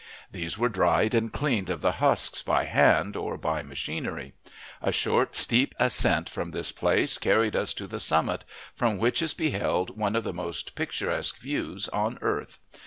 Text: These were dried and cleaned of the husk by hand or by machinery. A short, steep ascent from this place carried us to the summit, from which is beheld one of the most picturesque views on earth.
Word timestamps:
These 0.31 0.57
were 0.57 0.67
dried 0.67 1.13
and 1.13 1.31
cleaned 1.31 1.69
of 1.69 1.81
the 1.81 1.91
husk 2.01 2.43
by 2.43 2.63
hand 2.63 3.15
or 3.15 3.37
by 3.37 3.61
machinery. 3.61 4.33
A 4.81 4.91
short, 4.91 5.35
steep 5.35 5.75
ascent 5.77 6.27
from 6.27 6.49
this 6.49 6.71
place 6.71 7.19
carried 7.19 7.55
us 7.55 7.71
to 7.75 7.85
the 7.85 7.99
summit, 7.99 8.43
from 8.73 8.97
which 8.97 9.21
is 9.21 9.35
beheld 9.35 9.95
one 9.95 10.15
of 10.15 10.23
the 10.23 10.33
most 10.33 10.73
picturesque 10.73 11.37
views 11.37 11.87
on 11.89 12.17
earth. 12.23 12.57